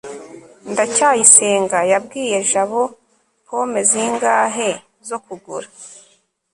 ndacyayisenga 0.71 1.79
yabwiye 1.91 2.37
jabo 2.51 2.81
pome 3.47 3.81
zingahe 3.89 4.69
zo 5.07 5.17
kugura 5.25 5.67